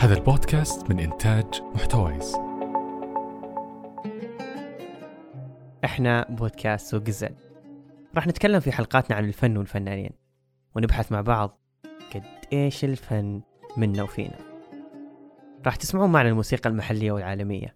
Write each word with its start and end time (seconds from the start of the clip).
هذا 0.00 0.14
البودكاست 0.14 0.90
من 0.90 0.98
إنتاج 0.98 1.62
محتويس. 1.74 2.36
إحنا 5.84 6.26
بودكاست 6.30 6.90
سوق 6.90 7.02
الزل 7.08 7.34
راح 8.14 8.26
نتكلم 8.26 8.60
في 8.60 8.72
حلقاتنا 8.72 9.16
عن 9.16 9.24
الفن 9.24 9.56
والفنانين 9.56 10.10
ونبحث 10.74 11.12
مع 11.12 11.20
بعض 11.20 11.60
قد 12.14 12.22
إيش 12.52 12.84
الفن 12.84 13.40
منا 13.76 14.02
وفينا. 14.02 14.38
راح 15.66 15.76
تسمعون 15.76 16.12
معنا 16.12 16.28
الموسيقى 16.28 16.70
المحلية 16.70 17.12
والعالمية 17.12 17.74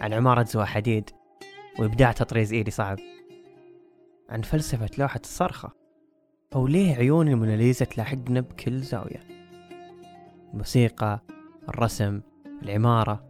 عن 0.00 0.12
عمارة 0.12 0.44
زوا 0.44 0.64
حديد 0.64 1.10
وإبداع 1.78 2.12
تطريز 2.12 2.52
إيدي 2.52 2.70
صعب 2.70 2.98
عن 4.28 4.42
فلسفة 4.42 4.90
لوحة 4.98 5.20
الصرخة 5.24 5.72
أو 6.54 6.66
ليه 6.66 6.94
عيون 6.94 7.28
الموناليزا 7.28 7.84
تلاحقنا 7.84 8.40
بكل 8.40 8.78
زاوية. 8.78 9.20
الموسيقى 10.52 11.37
الرسم 11.68 12.20
العمارة 12.62 13.24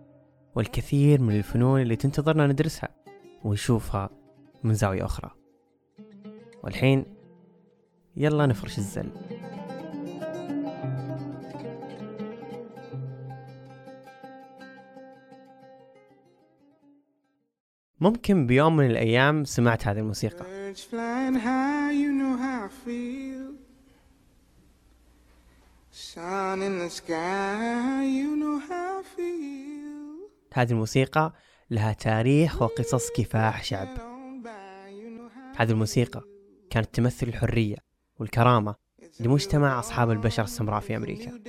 والكثير 0.55 1.21
من 1.21 1.37
الفنون 1.37 1.81
اللي 1.81 1.97
تنتظرنا 1.97 2.47
ندرسها 2.47 2.89
ونشوفها 3.45 4.11
من 4.65 4.75
زاوية 4.75 5.05
أخرى. 5.05 5.31
والحين 6.65 7.05
يلا 8.17 8.47
نفرش 8.47 8.79
الزل. 8.79 9.11
ممكن 18.01 18.47
بيوم 18.47 18.77
من 18.77 18.87
الأيام 18.87 19.45
سمعت 19.45 19.87
هذه 19.87 19.99
الموسيقى. 19.99 20.45
You 28.19 28.28
هذه 30.59 30.71
الموسيقى 30.71 31.33
لها 31.71 31.93
تاريخ 31.93 32.63
وقصص 32.63 33.11
كفاح 33.11 33.65
شعب. 33.65 33.89
هذه 35.57 35.71
الموسيقى 35.71 36.23
كانت 36.71 36.95
تمثل 36.95 37.29
الحرية 37.29 37.77
والكرامة 38.19 38.75
لمجتمع 39.21 39.79
أصحاب 39.79 40.11
البشرة 40.11 40.45
السمراء 40.45 40.81
في 40.81 40.97
أمريكا. 40.97 41.41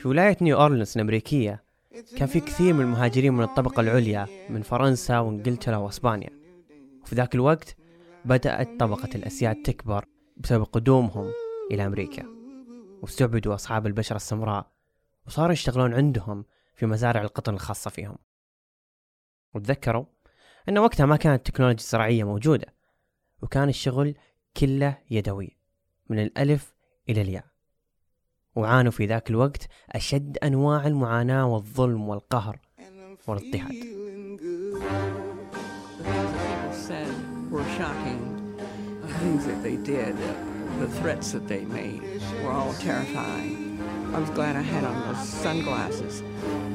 في 0.00 0.08
ولاية 0.08 0.36
نيو 0.40 0.60
أورلينز 0.60 0.92
الأمريكية 0.96 1.64
كان 2.16 2.26
في 2.26 2.40
كثير 2.40 2.74
من 2.74 2.80
المهاجرين 2.80 3.34
من 3.34 3.44
الطبقة 3.44 3.80
العليا 3.80 4.26
من 4.50 4.62
فرنسا 4.62 5.18
وإنجلترا 5.18 5.76
وإسبانيا. 5.76 6.30
وفي 7.02 7.14
ذاك 7.14 7.34
الوقت 7.34 7.76
بدأت 8.24 8.80
طبقة 8.80 9.08
الأسياد 9.14 9.62
تكبر 9.62 10.04
بسبب 10.36 10.64
قدومهم 10.64 11.30
إلى 11.70 11.86
أمريكا. 11.86 12.26
واستعبدوا 13.02 13.54
أصحاب 13.54 13.86
البشرة 13.86 14.16
السمراء 14.16 14.70
وصاروا 15.26 15.52
يشتغلون 15.52 15.94
عندهم 15.94 16.44
في 16.74 16.86
مزارع 16.86 17.22
القطن 17.22 17.54
الخاصة 17.54 17.90
فيهم. 17.90 18.18
وتذكروا 19.54 20.04
أن 20.68 20.78
وقتها 20.78 21.06
ما 21.06 21.16
كانت 21.16 21.48
التكنولوجيا 21.48 21.78
الزراعية 21.78 22.24
موجودة 22.24 22.74
وكان 23.42 23.68
الشغل 23.68 24.14
كله 24.56 24.98
يدوي 25.10 25.56
من 26.08 26.18
الألف 26.18 26.74
إلى 27.08 27.20
الياء. 27.20 27.44
وعانوا 28.54 28.92
في 28.92 29.06
ذاك 29.06 29.30
الوقت 29.30 29.68
أشد 29.90 30.38
أنواع 30.38 30.86
المعاناة 30.86 31.46
والظلم 31.46 32.08
والقهر 32.08 32.58
والاضطهاد. 33.26 33.94
The 40.84 40.88
threats 41.00 41.30
that 41.30 41.46
they 41.46 41.64
made, 41.64 42.02
were 42.42 42.50
all 42.50 42.74
terrifying. 42.88 43.78
I 44.14 44.20
was 44.20 44.30
glad 44.30 44.54
I 44.54 44.62
had 44.62 44.84
on 44.84 45.08
those 45.08 45.28
sunglasses. 45.28 46.22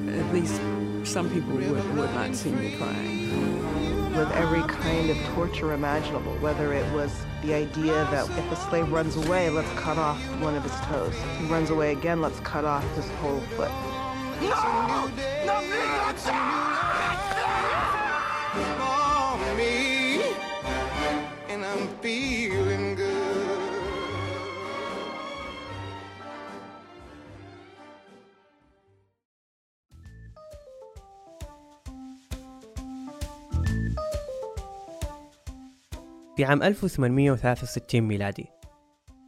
At 0.10 0.34
least 0.34 0.60
some 1.06 1.30
people 1.30 1.54
would, 1.54 1.96
would 1.96 2.14
not 2.14 2.36
see 2.36 2.52
me 2.52 2.76
crying. 2.76 4.14
with 4.14 4.30
every 4.34 4.62
kind 4.64 5.10
of 5.10 5.16
torture 5.36 5.72
imaginable, 5.72 6.34
whether 6.40 6.74
it 6.74 6.94
was 6.94 7.16
the 7.42 7.54
idea 7.54 7.94
that 8.12 8.30
if 8.38 8.52
a 8.52 8.58
slave 8.58 8.92
runs 8.92 9.16
away, 9.16 9.50
let's 9.50 9.72
cut 9.80 9.98
off 9.98 10.20
one 10.42 10.54
of 10.56 10.64
his 10.64 10.76
toes. 10.88 11.16
If 11.16 11.40
he 11.40 11.46
runs 11.46 11.70
away 11.70 11.94
again, 11.94 12.20
let's 12.20 12.42
cut 12.42 12.66
off 12.66 12.84
his 12.98 13.10
whole 13.22 13.40
foot. 13.56 13.72
For 19.40 19.56
me, 19.56 19.96
and 19.96 19.99
في 36.40 36.46
عام 36.46 36.64
1863 36.64 38.02
ميلادي. 38.02 38.46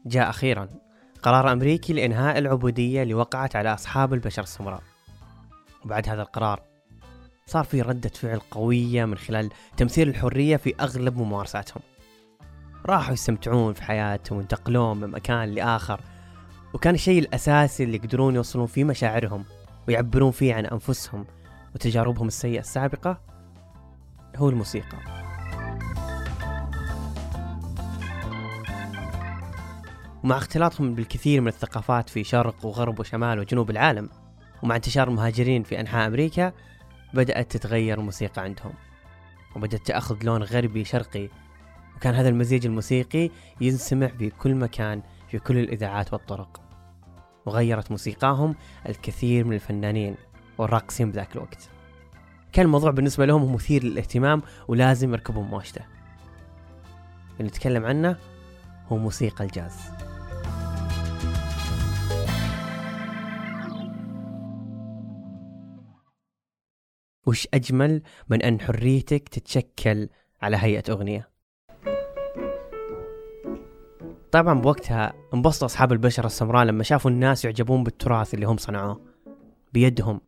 جاء 0.06 0.30
أخيرا 0.30 0.70
قرار 1.24 1.52
أمريكي 1.52 1.94
لإنهاء 1.94 2.38
العبودية 2.38 3.04
اللي 3.04 3.14
وقعت 3.14 3.56
على 3.56 3.74
أصحاب 3.74 4.14
البشر 4.14 4.44
السمراء. 4.44 4.82
وبعد 5.86 6.10
هذا 6.10 6.22
القرار 6.22 6.64
صار 7.46 7.64
في 7.64 7.82
ردة 7.82 8.10
فعل 8.10 8.40
قوية 8.40 9.06
من 9.06 9.18
خلال 9.18 9.50
تمثيل 9.78 10.10
الحرية 10.10 10.58
في 10.58 10.76
أغلب 10.80 11.18
ممارساتهم. 11.18 11.82
راحوا 12.86 13.14
يستمتعون 13.14 13.74
في 13.74 13.84
حياتهم 13.84 14.38
وينتقلون 14.38 14.98
من 14.98 15.10
مكان 15.10 15.50
لآخر 15.50 16.02
وكان 16.74 16.94
الشيء 16.94 17.20
الأساسي 17.20 17.84
اللي 17.84 17.98
يقدرون 17.98 18.36
يوصلون 18.36 18.68
فيه 18.68 18.84
مشاعرهم 18.84 19.46
ويعبرون 19.88 20.32
فيه 20.32 20.54
عن 20.54 20.66
أنفسهم 20.66 21.26
وتجاربهم 21.76 22.28
السيئة 22.28 22.60
السابقة 22.60 23.22
هو 24.36 24.50
الموسيقى. 24.50 25.21
ومع 30.24 30.38
اختلاطهم 30.38 30.96
بالكثير 30.96 31.42
من 31.42 31.48
الثقافات 31.48 32.10
في 32.10 32.24
شرق 32.24 32.66
وغرب 32.66 33.00
وشمال 33.00 33.40
وجنوب 33.40 33.70
العالم 33.70 34.10
ومع 34.64 34.76
انتشار 34.76 35.08
المهاجرين 35.08 35.64
في 35.64 35.80
أنحاء 35.80 36.08
أمريكا 36.08 36.54
بدأت 37.14 37.52
تتغير 37.52 38.00
الموسيقى 38.00 38.42
عندهم. 38.42 38.74
وبدأت 39.56 39.88
تأخذ 39.88 40.18
لون 40.24 40.44
غربي 40.44 40.86
شرقي 40.86 41.30
وكان 41.96 42.14
هذا 42.16 42.30
المزيج 42.30 42.66
الموسيقي 42.66 43.30
ينسمع 43.62 44.08
في 44.08 44.30
كل 44.30 44.56
مكان 44.56 45.02
في 45.28 45.40
كل 45.40 45.58
الإذاعات 45.58 46.14
والطرق. 46.14 46.62
وغيرت 47.46 47.92
موسيقاهم 47.92 48.56
الكثير 48.90 49.46
من 49.46 49.54
الفنانين 49.54 50.16
والراقصين 50.58 51.12
بذاك 51.12 51.36
الوقت. 51.36 51.70
كان 52.54 52.66
الموضوع 52.66 52.92
بالنسبة 52.92 53.26
لهم 53.26 53.54
مثير 53.54 53.84
للاهتمام 53.84 54.42
ولازم 54.68 55.14
يركبون 55.14 55.48
موجته 55.48 55.82
اللي 57.40 57.50
نتكلم 57.50 57.86
عنه 57.86 58.18
هو 58.88 58.98
موسيقى 58.98 59.44
الجاز. 59.46 60.01
وش 67.32 67.48
أجمل 67.54 68.02
من 68.30 68.42
أن 68.42 68.62
حريتك 68.62 69.30
تتشكل 69.30 70.10
على 70.42 70.58
هيئة 70.58 70.84
أغنية؟ 70.90 71.30
طبعا 74.32 74.62
بوقتها 74.62 75.14
انبسطوا 75.34 75.66
أصحاب 75.66 75.92
البشرة 75.92 76.26
السمراء 76.26 76.66
لما 76.66 76.84
شافوا 76.84 77.12
الناس 77.12 77.46
يعجبون 77.46 77.84
بالتراث 77.84 78.34
اللي 78.34 78.46
هم 78.46 78.58
صنعوه 78.58 79.02
بيدهم 79.74 80.22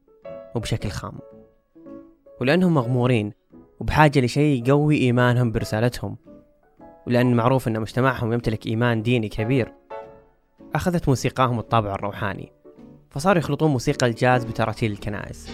وبشكل 0.56 0.90
خام. 0.90 1.19
ولأنهم 2.42 2.74
مغمورين 2.74 3.34
وبحاجة 3.80 4.19
لشيء 4.19 4.68
يقوي 4.68 4.97
إيمانهم 4.97 5.52
برسالتهم 5.52 6.18
ولأن 7.08 7.36
معروف 7.36 7.68
أن 7.68 7.80
مجتمعهم 7.80 8.34
يمتلك 8.34 8.68
إيمان 8.68 9.02
ديني 9.02 9.30
كبير 9.30 9.74
أخذت 10.75 11.09
موسيقاهم 11.09 11.59
الطابع 11.59 11.96
الروحاني 11.96 12.52
فصاروا 13.09 13.40
يخلطون 13.40 13.72
موسيقى 13.72 14.08
الجاز 14.08 14.44
بتراتيل 14.44 14.92
الكنائس. 14.92 15.50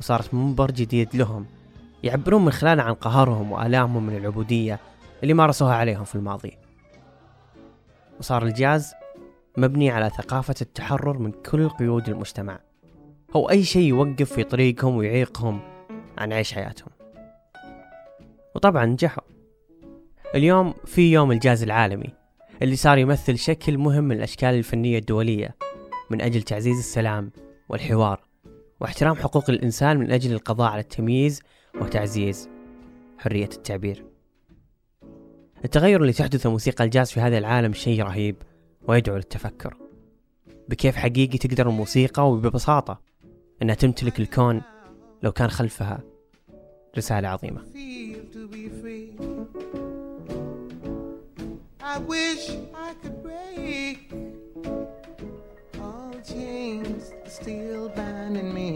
وصارت 0.00 0.34
منبر 0.34 0.70
جديد 0.70 1.16
لهم 1.16 1.46
يعبرون 2.02 2.44
من 2.44 2.52
خلاله 2.52 2.82
عن 2.82 2.94
قهرهم 2.94 3.52
وآلامهم 3.52 4.06
من 4.06 4.16
العبودية 4.16 4.80
اللي 5.22 5.34
مارسوها 5.34 5.74
عليهم 5.74 6.04
في 6.04 6.14
الماضي. 6.14 6.58
وصار 8.18 8.42
الجاز 8.42 8.92
مبني 9.56 9.90
على 9.90 10.10
ثقافة 10.10 10.54
التحرر 10.60 11.18
من 11.18 11.32
كل 11.32 11.68
قيود 11.68 12.08
المجتمع. 12.08 12.60
أو 13.34 13.50
أي 13.50 13.64
شيء 13.64 13.82
يوقف 13.82 14.32
في 14.32 14.44
طريقهم 14.44 14.96
ويعيقهم 14.96 15.60
عن 16.18 16.32
عيش 16.32 16.52
حياتهم. 16.52 16.90
وطبعا 18.54 18.86
نجحوا. 18.86 19.24
اليوم 20.34 20.74
في 20.84 21.12
يوم 21.12 21.32
الجاز 21.32 21.62
العالمي 21.62 22.08
اللي 22.62 22.76
صار 22.76 22.98
يمثل 22.98 23.38
شكل 23.38 23.78
مهم 23.78 24.04
من 24.04 24.16
الأشكال 24.16 24.54
الفنية 24.54 24.98
الدولية 24.98 25.56
من 26.10 26.20
أجل 26.20 26.42
تعزيز 26.42 26.78
السلام 26.78 27.30
والحوار. 27.68 28.29
واحترام 28.80 29.16
حقوق 29.16 29.50
الإنسان 29.50 29.96
من 29.98 30.10
أجل 30.10 30.32
القضاء 30.32 30.70
على 30.70 30.80
التمييز 30.80 31.42
وتعزيز 31.80 32.48
حرية 33.18 33.48
التعبير. 33.52 34.04
التغير 35.64 36.00
اللي 36.00 36.12
تحدثه 36.12 36.50
موسيقى 36.50 36.84
الجاز 36.84 37.10
في 37.10 37.20
هذا 37.20 37.38
العالم 37.38 37.72
شيء 37.72 38.02
رهيب 38.02 38.36
ويدعو 38.88 39.16
للتفكر. 39.16 39.76
بكيف 40.68 40.96
حقيقي 40.96 41.38
تقدر 41.38 41.68
الموسيقى 41.68 42.30
وببساطة 42.30 43.00
أنها 43.62 43.74
تمتلك 43.74 44.20
الكون 44.20 44.62
لو 45.22 45.32
كان 45.32 45.48
خلفها 45.48 46.00
رسالة 46.98 47.28
عظيمة. 47.28 47.62
I 51.82 51.98
wish 51.98 52.44
I 52.86 52.90
could 53.02 53.16
break 53.26 53.98
all 55.82 56.14
chains. 56.30 56.89
Still 57.40 57.88
binding 57.96 58.54
me. 58.54 58.68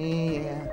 Yeah. 0.45 0.65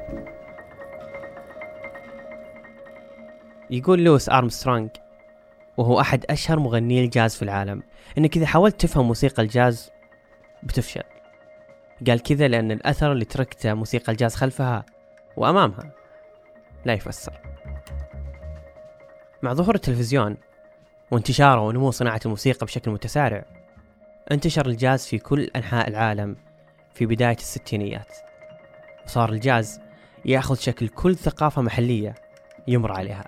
يقول 3.70 4.04
لويس 4.04 4.30
أرمسترونغ 4.30 4.88
وهو 5.78 6.00
أحد 6.00 6.26
أشهر 6.30 6.60
مغني 6.60 7.04
الجاز 7.04 7.36
في 7.36 7.42
العالم 7.42 7.84
إنك 8.18 8.38
إذا 8.38 8.46
حاولت 8.46 8.82
تفهم 8.82 9.08
موسيقى 9.08 9.44
الجاز 9.44 9.92
بتفشل 10.64 11.04
قال 12.08 12.24
كذا 12.24 12.48
لأن 12.48 12.72
الأثر 12.72 13.12
اللي 13.12 13.26
تركته 13.26 13.74
موسيقى 13.74 14.12
الجاز 14.12 14.36
خلفها 14.36 14.86
وأمامها 15.38 15.92
لا 16.86 16.94
يفسر 16.94 17.34
مع 19.42 19.54
ظهور 19.54 19.76
التلفزيون 19.76 20.38
وانتشاره 21.12 21.62
ونمو 21.62 21.92
صناعة 21.92 22.20
الموسيقى 22.26 22.66
بشكل 22.66 22.92
متسارع 22.92 23.46
انتشر 24.32 24.66
الجاز 24.66 25.06
في 25.06 25.18
كل 25.18 25.50
أنحاء 25.56 25.90
العالم 25.90 26.36
في 26.94 27.06
بداية 27.06 27.36
الستينيات. 27.36 28.18
وصار 29.06 29.32
الجاز 29.32 29.80
يأخذ 30.26 30.56
شكل 30.56 30.88
كل 30.88 31.16
ثقافة 31.16 31.62
محلية 31.62 32.16
يمر 32.68 32.92
عليها. 32.92 33.26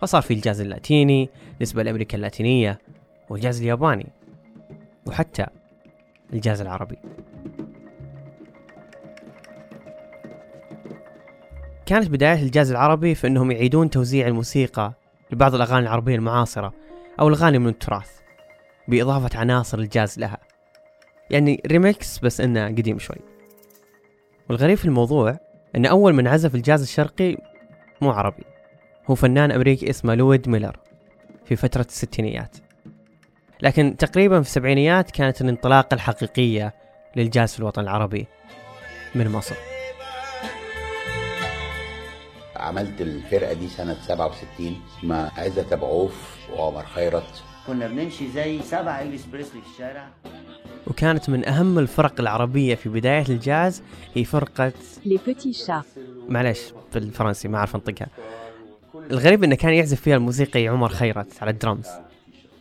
فصار 0.00 0.22
في 0.22 0.34
الجاز 0.34 0.60
اللاتيني 0.60 1.30
نسبة 1.60 1.82
لأمريكا 1.82 2.16
اللاتينية 2.16 2.78
والجاز 3.30 3.60
الياباني 3.60 4.06
وحتى 5.06 5.46
الجاز 6.32 6.60
العربي. 6.60 6.98
كانت 11.86 12.08
بداية 12.08 12.42
الجاز 12.42 12.70
العربي 12.70 13.14
في 13.14 13.26
أنهم 13.26 13.50
يعيدون 13.50 13.90
توزيع 13.90 14.26
الموسيقى 14.26 14.92
لبعض 15.30 15.54
الأغاني 15.54 15.82
العربية 15.86 16.16
المعاصرة 16.16 16.72
أو 17.20 17.28
الأغاني 17.28 17.58
من 17.58 17.68
التراث 17.68 18.10
بإضافة 18.88 19.38
عناصر 19.38 19.78
الجاز 19.78 20.18
لها. 20.18 20.38
يعني 21.30 21.62
ريميكس 21.66 22.18
بس 22.18 22.40
إنه 22.40 22.66
قديم 22.66 22.98
شوي. 22.98 23.16
والغريب 24.48 24.78
في 24.78 24.84
الموضوع 24.84 25.38
أن 25.76 25.86
أول 25.86 26.12
من 26.12 26.26
عزف 26.28 26.54
الجاز 26.54 26.82
الشرقي 26.82 27.36
مو 28.00 28.10
عربي. 28.10 28.44
هو 29.10 29.14
فنان 29.14 29.52
أمريكي 29.52 29.90
اسمه 29.90 30.14
لويد 30.14 30.48
ميلر 30.48 30.76
في 31.44 31.56
فترة 31.56 31.86
الستينيات. 31.88 32.56
لكن 33.62 33.96
تقريبا 33.96 34.42
في 34.42 34.48
السبعينيات 34.48 35.10
كانت 35.10 35.40
الانطلاقة 35.40 35.94
الحقيقية 35.94 36.74
للجاز 37.16 37.52
في 37.52 37.58
الوطن 37.58 37.82
العربي 37.82 38.26
من 39.14 39.28
مصر. 39.28 39.56
عملت 42.56 43.00
الفرقة 43.00 43.52
دي 43.52 43.68
سنة 43.68 43.96
67 44.06 44.82
اسمها 44.98 45.32
عزت 45.36 45.72
أبو 45.72 45.86
عوف 45.86 46.36
وعمر 46.52 46.84
خيرت. 46.84 47.42
كنا 47.66 47.86
بنمشي 47.86 48.28
زي 48.30 48.62
سبع 48.62 49.00
إلفيس 49.00 49.26
بريسلي 49.26 49.60
في 49.60 49.66
الشارع. 49.66 50.08
وكانت 50.94 51.30
من 51.30 51.48
أهم 51.48 51.78
الفرق 51.78 52.20
العربية 52.20 52.74
في 52.74 52.88
بداية 52.88 53.24
الجاز 53.28 53.82
هي 54.14 54.24
فرقة 54.24 54.72
Les 55.04 55.18
petits 55.18 55.66
chats. 55.66 55.98
معلش 56.28 56.72
بالفرنسي 56.94 57.48
ما 57.48 57.58
أعرف 57.58 57.74
أنطقها 57.74 58.06
الغريب 59.10 59.44
إنه 59.44 59.54
كان 59.54 59.72
يعزف 59.72 60.00
فيها 60.00 60.16
الموسيقي 60.16 60.68
عمر 60.68 60.88
خيرت 60.88 61.42
على 61.42 61.50
الدرمز 61.50 61.86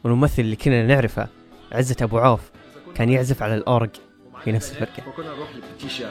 والممثل 0.03 0.41
اللي 0.41 0.55
كنا 0.55 0.87
نعرفه 0.87 1.27
عزة 1.71 1.95
أبو 2.01 2.17
عوف 2.17 2.51
كان 2.95 3.09
يعزف 3.09 3.43
على 3.43 3.55
الأورج 3.55 3.89
في 4.43 4.51
نفس 4.51 4.71
الفرقة 4.71 5.11
فكنا 5.11 5.35
نروح 5.35 5.49
ل 5.55 5.60
Petits 5.60 5.87
Chats 5.87 6.09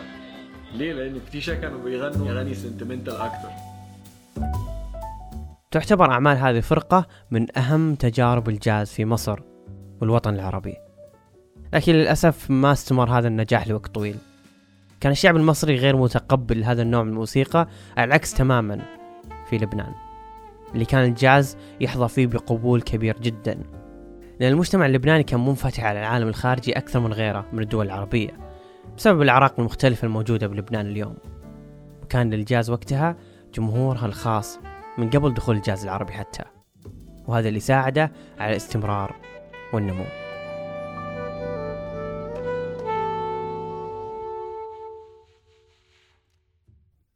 ليه؟ 0.74 0.92
لأن 0.92 1.18
Petits 1.28 1.43
Chats 1.43 1.54
كانوا 1.54 1.84
بيغنوا 1.84 2.30
أغاني 2.30 2.54
sentimental 2.54 3.14
أكتر 3.16 3.48
تعتبر 5.70 6.10
أعمال 6.10 6.36
هذه 6.36 6.56
الفرقة 6.56 7.06
من 7.30 7.58
أهم 7.58 7.94
تجارب 7.94 8.48
الجاز 8.48 8.90
في 8.90 9.04
مصر 9.04 9.40
والوطن 10.00 10.34
العربي 10.34 10.74
لكن 11.72 11.92
للأسف 11.92 12.50
ما 12.50 12.72
استمر 12.72 13.18
هذا 13.18 13.28
النجاح 13.28 13.68
لوقت 13.68 13.94
طويل. 13.94 14.16
كان 15.00 15.12
الشعب 15.12 15.36
المصري 15.36 15.76
غير 15.76 15.96
متقبل 15.96 16.64
هذا 16.64 16.82
النوع 16.82 17.02
من 17.02 17.08
الموسيقى 17.08 17.68
على 17.96 18.04
العكس 18.04 18.34
تماما 18.34 18.82
في 19.50 19.58
لبنان 19.58 19.92
اللي 20.74 20.84
كان 20.84 21.04
الجاز 21.04 21.56
يحظى 21.80 22.08
فيه 22.08 22.26
بقبول 22.26 22.82
كبير 22.82 23.18
جدا. 23.20 23.58
لأن 24.40 24.52
المجتمع 24.52 24.86
اللبناني 24.86 25.22
كان 25.22 25.40
منفتح 25.40 25.84
على 25.84 26.00
العالم 26.00 26.28
الخارجي 26.28 26.72
أكثر 26.72 27.00
من 27.00 27.12
غيره 27.12 27.46
من 27.52 27.62
الدول 27.62 27.86
العربية 27.86 28.30
بسبب 28.96 29.22
الأعراق 29.22 29.60
المختلفة 29.60 30.06
الموجودة 30.06 30.46
بلبنان 30.46 30.86
اليوم. 30.86 31.16
وكان 32.02 32.30
للجاز 32.30 32.70
وقتها 32.70 33.16
جمهورها 33.54 34.06
الخاص 34.06 34.58
من 34.98 35.10
قبل 35.10 35.34
دخول 35.34 35.56
الجاز 35.56 35.82
العربي 35.84 36.12
حتى 36.12 36.42
وهذا 37.26 37.48
اللي 37.48 37.60
ساعده 37.60 38.12
على 38.38 38.50
الاستمرار 38.50 39.16
والنمو. 39.72 40.21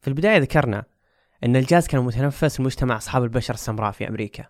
في 0.07 0.11
البداية 0.11 0.39
ذكرنا 0.39 0.85
أن 1.45 1.57
الجاز 1.57 1.87
كان 1.87 2.05
متنفس 2.05 2.61
لمجتمع 2.61 2.97
أصحاب 2.97 3.25
البشرة 3.25 3.55
السمراء 3.55 3.93
في 3.93 4.09
أمريكا 4.09 4.45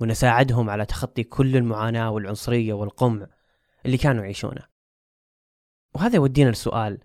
وأنه 0.00 0.12
ساعدهم 0.12 0.70
على 0.70 0.86
تخطي 0.86 1.22
كل 1.22 1.56
المعاناة 1.56 2.10
والعنصرية 2.10 2.72
والقمع 2.72 3.26
اللي 3.86 3.96
كانوا 3.96 4.22
يعيشونه 4.22 4.62
وهذا 5.94 6.16
يودينا 6.16 6.50
لسؤال 6.50 6.98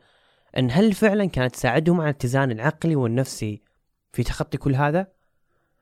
أن 0.57 0.71
هل 0.71 0.93
فعلا 0.93 1.25
كانت 1.25 1.55
تساعدهم 1.55 2.01
على 2.01 2.09
الاتزان 2.09 2.51
العقلي 2.51 2.95
والنفسي 2.95 3.61
في 4.11 4.23
تخطي 4.23 4.57
كل 4.57 4.75
هذا؟ 4.75 5.07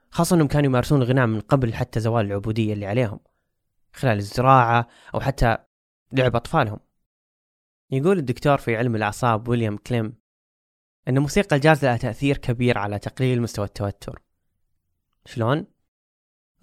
خاصة 0.10 0.36
أنهم 0.36 0.48
كانوا 0.48 0.66
يمارسون 0.66 1.02
الغناء 1.02 1.28
من 1.28 1.40
قبل 1.40 1.74
حتى 1.74 2.00
زوال 2.00 2.26
العبودية 2.26 2.74
اللي 2.74 2.86
عليهم 2.86 3.20
خلال 3.94 4.18
الزراعة 4.18 4.88
أو 5.16 5.20
حتى 5.20 5.58
لعب 6.12 6.36
أطفالهم 6.36 6.80
يقول 7.92 8.18
الدكتور 8.18 8.58
في 8.58 8.78
علم 8.78 8.96
الأعصاب 8.96 9.48
ويليام 9.48 9.78
كليم 9.78 10.23
أن 11.10 11.20
موسيقى 11.20 11.56
الجاز 11.56 11.86
لها 11.86 11.98
تأثير 11.98 12.38
كبير 12.38 12.78
على 12.78 13.00
تقليل 13.00 13.42
مستوى 13.42 13.66
التوتر. 13.66 14.22
شلون؟ 15.26 15.66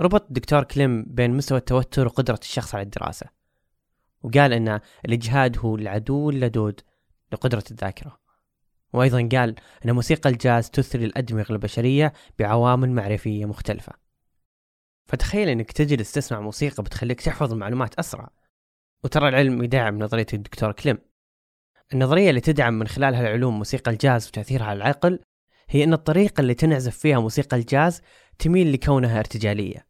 ربط 0.00 0.26
الدكتور 0.26 0.64
كليم 0.64 1.04
بين 1.08 1.30
مستوى 1.30 1.58
التوتر 1.58 2.06
وقدرة 2.06 2.38
الشخص 2.42 2.74
على 2.74 2.82
الدراسة. 2.82 3.26
وقال 4.22 4.52
أن 4.52 4.80
الإجهاد 5.04 5.58
هو 5.58 5.76
العدو 5.76 6.30
اللدود 6.30 6.80
لقدرة 7.32 7.64
الذاكرة. 7.70 8.20
وأيضا 8.92 9.28
قال 9.32 9.54
أن 9.84 9.92
موسيقى 9.92 10.30
الجاز 10.30 10.70
تثري 10.70 11.04
الأدمغة 11.04 11.52
البشرية 11.52 12.12
بعوامل 12.38 12.90
معرفية 12.90 13.44
مختلفة. 13.44 13.92
فتخيل 15.06 15.48
أنك 15.48 15.72
تجلس 15.72 16.12
تسمع 16.12 16.40
موسيقى 16.40 16.82
بتخليك 16.82 17.20
تحفظ 17.20 17.52
المعلومات 17.52 17.94
أسرع. 17.94 18.30
وترى 19.04 19.28
العلم 19.28 19.62
يدعم 19.62 19.98
نظرية 19.98 20.26
الدكتور 20.32 20.72
كليم. 20.72 20.98
النظرية 21.92 22.30
اللي 22.30 22.40
تدعم 22.40 22.78
من 22.78 22.88
خلالها 22.88 23.20
العلوم 23.20 23.58
موسيقى 23.58 23.90
الجاز 23.90 24.28
وتأثيرها 24.28 24.66
على 24.66 24.76
العقل 24.76 25.20
هي 25.68 25.84
أن 25.84 25.92
الطريقة 25.92 26.40
اللي 26.40 26.54
تنعزف 26.54 26.96
فيها 26.98 27.20
موسيقى 27.20 27.56
الجاز 27.56 28.02
تميل 28.38 28.72
لكونها 28.72 29.18
ارتجالية. 29.18 29.86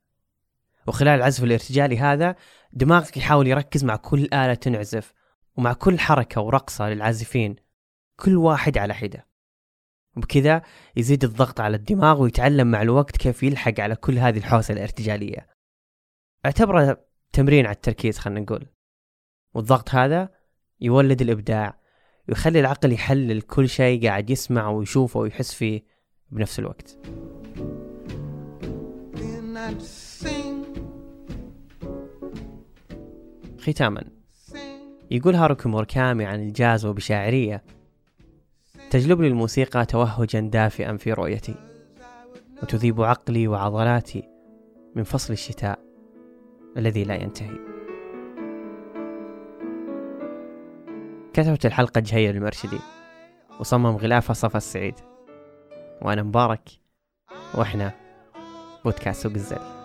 وخلال 0.86 1.18
العزف 1.18 1.44
الارتجالي 1.44 1.98
هذا 1.98 2.36
دماغك 2.72 3.16
يحاول 3.16 3.46
يركز 3.46 3.84
مع 3.84 3.96
كل 3.96 4.24
آلة 4.24 4.54
تنعزف 4.54 5.12
ومع 5.56 5.72
كل 5.72 5.98
حركة 5.98 6.40
ورقصة 6.40 6.88
للعازفين 6.90 7.56
كل 8.16 8.36
واحد 8.36 8.78
على 8.78 8.94
حدة. 8.94 9.26
وبكذا 10.16 10.62
يزيد 10.96 11.24
الضغط 11.24 11.60
على 11.60 11.76
الدماغ 11.76 12.22
ويتعلم 12.22 12.70
مع 12.70 12.82
الوقت 12.82 13.16
كيف 13.16 13.42
يلحق 13.42 13.80
على 13.80 13.96
كل 13.96 14.18
هذه 14.18 14.38
الحوسة 14.38 14.74
الارتجالية. 14.74 15.46
أعتبره 16.46 17.04
تمرين 17.32 17.66
على 17.66 17.74
التركيز 17.74 18.18
خلينا 18.18 18.40
نقول. 18.40 18.66
والضغط 19.54 19.94
هذا 19.94 20.28
يولد 20.80 21.22
الإبداع 21.22 21.79
ويخلي 22.30 22.60
العقل 22.60 22.92
يحلل 22.92 23.40
كل 23.40 23.68
شيء 23.68 24.06
قاعد 24.06 24.30
يسمع 24.30 24.68
ويشوفه 24.68 25.20
ويحس 25.20 25.54
فيه 25.54 25.82
بنفس 26.30 26.58
الوقت. 26.58 26.98
ختاما. 33.58 34.04
يقول 35.10 35.34
هاروكي 35.34 35.68
موركامي 35.68 36.24
عن 36.24 36.42
الجاز 36.42 36.86
وبشاعرية 36.86 37.62
تجلب 38.90 39.20
لي 39.20 39.28
الموسيقى 39.28 39.86
توهجا 39.86 40.40
دافئا 40.40 40.96
في 40.96 41.12
رؤيتي 41.12 41.54
وتذيب 42.62 43.02
عقلي 43.02 43.48
وعضلاتي 43.48 44.22
من 44.96 45.02
فصل 45.02 45.32
الشتاء 45.32 45.78
الذي 46.76 47.04
لا 47.04 47.22
ينتهي. 47.22 47.69
كتبت 51.42 51.66
الحلقة 51.66 52.00
جهير 52.00 52.34
المرشدي 52.34 52.78
وصمم 53.60 53.96
غلافها 53.96 54.34
صفا 54.34 54.58
السعيد. 54.58 54.94
وأنا 56.02 56.22
مبارك 56.22 56.70
وإحنا 57.54 57.92
بودكاست 58.84 59.22
سوق 59.22 59.32
الزل 59.32 59.79